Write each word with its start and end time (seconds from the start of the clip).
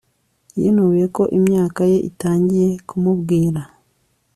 Yinubiye 0.61 1.05
ko 1.15 1.23
imyaka 1.37 1.81
ye 1.91 1.97
itangiye 2.09 2.69
kumubwira 2.87 3.61